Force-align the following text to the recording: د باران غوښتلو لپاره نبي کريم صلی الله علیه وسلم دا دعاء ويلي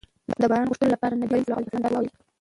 د 0.41 0.43
باران 0.51 0.67
غوښتلو 0.69 0.93
لپاره 0.95 1.13
نبي 1.21 1.39
کريم 1.43 1.45
صلی 1.45 1.51
الله 1.51 1.61
علیه 1.61 1.71
وسلم 1.71 1.83
دا 1.83 1.89
دعاء 1.93 2.01
ويلي 2.03 2.11